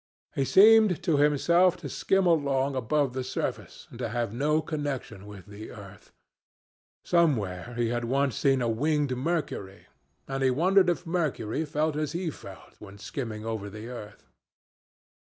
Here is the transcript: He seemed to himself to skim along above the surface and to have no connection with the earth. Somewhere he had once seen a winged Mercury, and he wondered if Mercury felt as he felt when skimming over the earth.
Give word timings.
He 0.33 0.45
seemed 0.45 1.03
to 1.03 1.17
himself 1.17 1.77
to 1.77 1.87
skim 1.87 2.25
along 2.25 2.75
above 2.75 3.13
the 3.13 3.23
surface 3.23 3.85
and 3.91 3.99
to 3.99 4.09
have 4.09 4.33
no 4.33 4.59
connection 4.59 5.27
with 5.27 5.45
the 5.45 5.69
earth. 5.69 6.11
Somewhere 7.03 7.75
he 7.77 7.89
had 7.89 8.05
once 8.05 8.35
seen 8.35 8.63
a 8.63 8.67
winged 8.67 9.15
Mercury, 9.15 9.85
and 10.27 10.41
he 10.41 10.49
wondered 10.49 10.89
if 10.89 11.05
Mercury 11.05 11.65
felt 11.65 11.95
as 11.95 12.13
he 12.13 12.31
felt 12.31 12.77
when 12.79 12.97
skimming 12.97 13.45
over 13.45 13.69
the 13.69 13.89
earth. 13.89 14.25